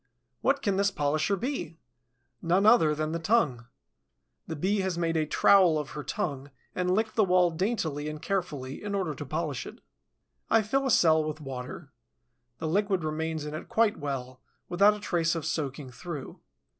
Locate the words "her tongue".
5.91-6.49